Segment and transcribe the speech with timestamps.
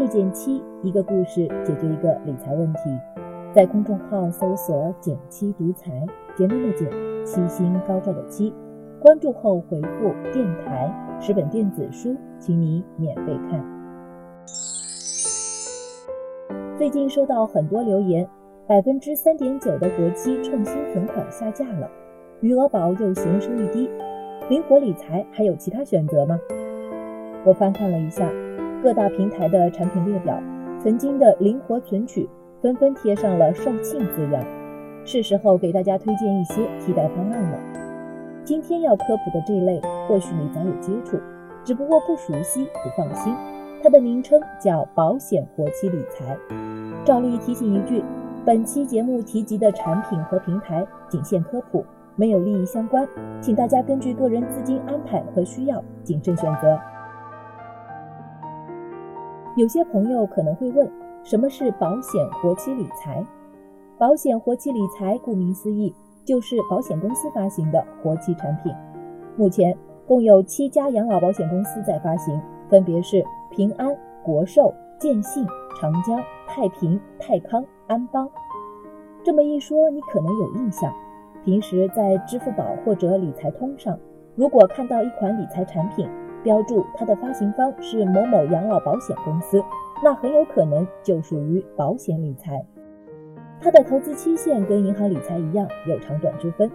[0.00, 2.80] 度减七，一个故事解决一个理财问题。
[3.54, 6.88] 在公众号搜索“减七独裁，简单的减，
[7.22, 8.50] 七星高照的七。
[8.98, 10.90] 关注后回复“电台”
[11.20, 13.62] 十本电子书，请你免费看。
[16.78, 18.26] 最近收到很多留言，
[18.66, 21.86] 百分之三点九的活期创新存款下架了，
[22.40, 23.90] 余额宝又嫌收益低，
[24.48, 26.40] 灵活理财还有其他选择吗？
[27.44, 28.30] 我翻看了一下
[28.82, 30.40] 各大平台的产品列表，
[30.82, 32.28] 曾经的灵活存取。
[32.62, 34.44] 纷纷贴上了售罄字样，
[35.06, 37.58] 是时候给大家推荐一些替代方案了。
[38.44, 41.18] 今天要科普的这类，或许你早有接触，
[41.64, 43.34] 只不过不熟悉、不放心。
[43.82, 46.36] 它的名称叫保险活期理财。
[47.02, 48.04] 照例提醒一句，
[48.44, 51.82] 本期节目提及的产品和平台仅限科普，
[52.16, 53.08] 没有利益相关，
[53.40, 56.78] 请大家根据个人资金安排和需要谨慎选择。
[59.56, 60.90] 有些朋友可能会问。
[61.22, 63.22] 什么是保险活期理财？
[63.98, 68.74] 保险活期理财顾名思义，就是保险公司发行的活期产品。
[69.36, 69.76] 目前
[70.06, 75.46] 共有七家养老保险公司在发行，分别是平安、国寿、建信、
[75.78, 78.26] 长江、太平、泰康、安邦。
[79.22, 80.90] 这么一说，你可能有印象。
[81.44, 83.98] 平时在支付宝或者理财通上，
[84.34, 86.08] 如果看到一款理财产品，
[86.42, 89.62] 标注它的发行方是某某养老保险公司。
[90.02, 92.64] 那很有可能就属于保险理财，
[93.60, 96.70] 它的投资期限跟银行理财一样有长短之分，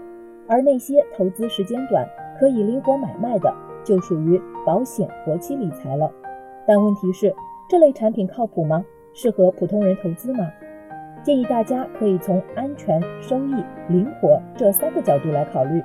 [0.48, 2.08] 而那些投资时间短、
[2.40, 3.52] 可以灵活买卖的，
[3.84, 6.12] 就属于保险活期理财了。
[6.68, 7.34] 但问题是，
[7.68, 8.86] 这类产品靠谱吗？
[9.14, 10.48] 适合普通人投资吗？
[11.24, 13.56] 建议大家可以从安全、收益、
[13.88, 15.82] 灵活这三个角度来考虑。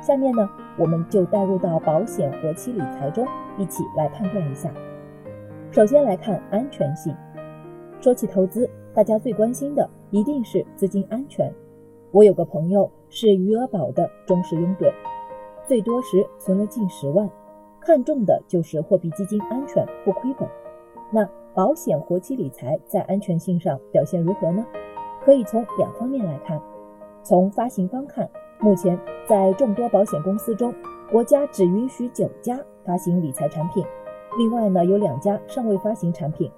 [0.00, 0.48] 下面呢，
[0.80, 3.26] 我们就带入到保险活期理财中，
[3.58, 4.72] 一起来判断一下。
[5.70, 7.14] 首先来看安全性。
[8.00, 11.52] 说起投资，大家最关心的一定是资金安全。
[12.12, 14.90] 我有个朋友是余额宝的忠实拥趸，
[15.66, 17.28] 最多时存了近十万，
[17.78, 20.48] 看重的就是货币基金安全不亏本。
[21.10, 24.64] 那保险活期理财在安全性上表现如何呢？
[25.22, 26.58] 可以从两方面来看。
[27.22, 28.26] 从发行方看，
[28.60, 30.74] 目前在众多保险公司中，
[31.10, 33.82] 国家只允许九家发行理财产品。
[34.38, 36.50] 另外呢，有两家尚未发行产品，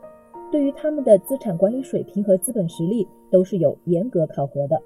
[0.50, 4.82] 对于他们的资产管理水平和资本实力都是有严格考核的。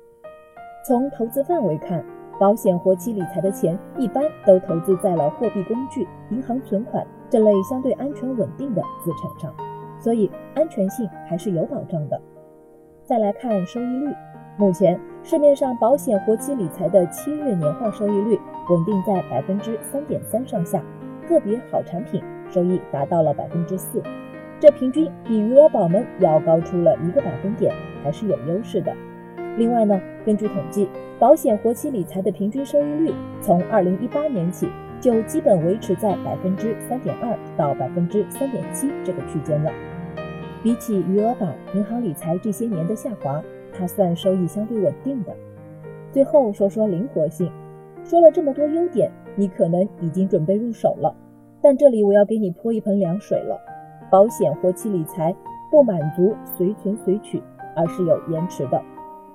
[0.87, 2.05] 从投资范围看，
[2.39, 9.57] 保险活期理财的钱一般都投资在了货币工具、银行存款这类相对安全稳定的资产上，
[9.99, 12.21] 所以安全性还是有保障的。
[13.05, 14.13] 再来看收益率，
[14.59, 18.41] 目前市面上保险活期理财的七日年化收益率
[18.71, 20.83] 稳定在百分之三点三上下，
[21.29, 22.23] 个别好产品。
[22.51, 24.01] 收益达到了百分之四，
[24.59, 28.95] 这平均比余额宝们要高出了一个百分点，还是有优势的。
[29.59, 33.13] 另外呢，根据统计，保险活期理财的平均收益率
[33.43, 39.71] 从二零一八年起就基本维持在百分之三点二到百分之三点七这个区间了。
[40.63, 43.43] 比起余额宝、银行理财这些年的下滑，
[43.77, 45.35] 它算收益相对稳定的。
[46.13, 47.51] 最后说说灵活性，
[48.05, 51.15] 说了这么多优点，你可能已经准备入手了。
[51.61, 53.61] 但这里我要给你泼一盆凉水了，
[54.11, 55.35] 保险活期理财
[55.71, 57.43] 不满足随存随取，
[57.75, 58.81] 而是有延迟的，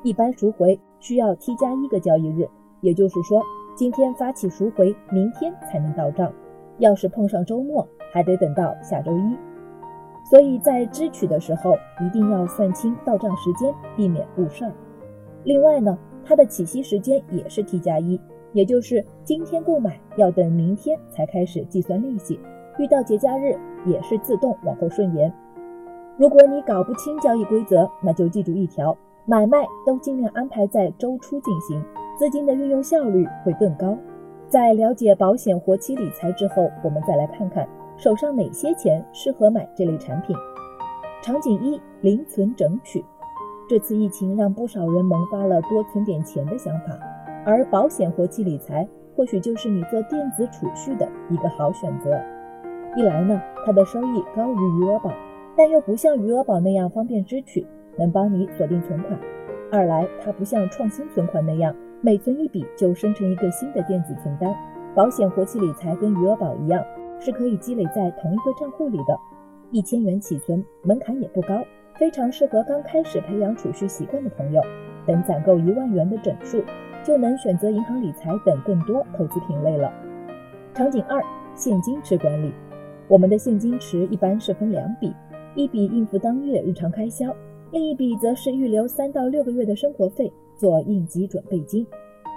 [0.02, 2.48] 一般赎回需要 T 加一个交易日，
[2.80, 3.44] 也就是说
[3.76, 6.32] 今天发起赎回，明天才能到账，
[6.78, 9.36] 要是碰上周末，还得等到下周一，
[10.32, 14.72] 所以在支取的时候一定要算清到账时间，避免误事儿。
[15.44, 18.18] 另外呢，它的起息时间也是 T 加一。
[18.54, 22.40] 也就是今天购买要等明天才开始计算利息，
[22.78, 25.32] 遇到节假日也是自动往后顺延。
[26.18, 31.82] 如果你搞不清交易规则，那就记住一条：买卖都尽量安排在周初进行，
[32.18, 33.98] 资金的运用效率会更高。
[34.48, 37.68] 在了解保险活期理财之后，我们再来看看
[38.02, 40.36] 手上哪些钱适合买这类产品。
[41.22, 43.06] 场景一：零存整取。
[43.70, 46.98] 这次疫情让不少人萌发了多存点钱的想法。
[47.46, 52.20] 而保险活期理财或许就是你做电子储蓄的一个好选择。
[52.96, 55.12] 一来呢，它的收益高于余额宝，
[55.56, 57.64] 但又不像余额宝那样方便支取，
[58.00, 59.16] 能帮你锁定存款；
[59.72, 64.52] 二来它不像创新存款那样，每存一笔就生成一个新的电子存单。
[64.96, 66.84] 保险活期理财跟余额宝一样，
[67.22, 69.18] 是可以积累在同一个账户里的，
[69.72, 71.64] 一千元起存，门槛也不高，
[71.96, 74.62] 非常适合刚开始培养储蓄习惯的朋友。
[75.08, 76.62] 等攒够一万元的整数。
[77.04, 79.92] 就能选择银行理财等更多投资品类了。
[80.72, 81.20] 场景二：
[81.56, 82.54] 现金池管理。
[83.08, 85.12] 我们的现金池一般是分两笔，
[85.56, 87.36] 一笔应付当月日常开销，
[87.72, 91.84] 另一笔则是预留三到六个月的生活费做应急准备金。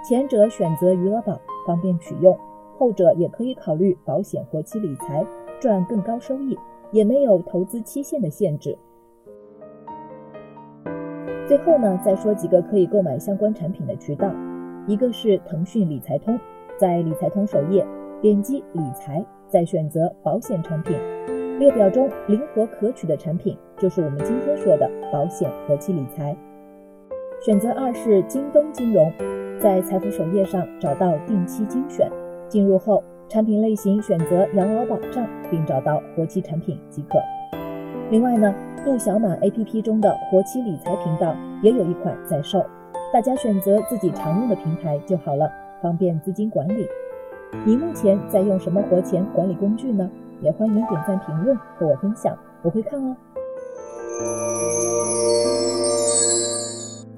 [0.03, 2.35] 前者选择余额宝方便取用，
[2.77, 5.25] 后者也可以考虑保险活期理财
[5.59, 6.57] 赚更高收益，
[6.91, 8.77] 也没有投资期限的限制。
[11.47, 14.31] 最后呢，再说几个可以购买相关产品的渠道，
[14.87, 16.39] 一个是腾讯理财通，
[16.77, 17.85] 在理财通首页
[18.21, 20.97] 点击理财，再选择保险产品。
[21.59, 26.35] 列表中灵活可取的产品，就是我们今天说的保险活期理财。
[27.39, 29.09] 选择二是京东金融，
[29.61, 32.11] 在财富首页上找到定期精选，
[32.55, 37.19] 进入后产品类型选择养老保障，并找到活期产品即可。
[38.09, 38.55] 另外呢，
[38.85, 42.65] 陆小马 APP 中的活期理财频道也有一款在售，
[43.11, 46.87] 大家选择自己常用的平台就好了，方便资金管理。
[47.65, 50.09] 你目前在用什么活钱管理工具呢？
[50.39, 53.17] 也欢迎点赞评论和我分享，我会看哦。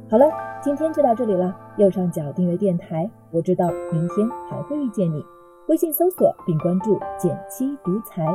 [0.10, 0.25] 好了，
[0.67, 1.55] 今天就到这里了。
[1.77, 5.25] 右上角订阅电台，我知道明天还会遇见你。
[5.69, 8.25] 微信搜索并关注“减七独裁，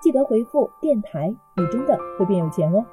[0.00, 2.84] 记得回复“电台”，你真的会变有钱哦。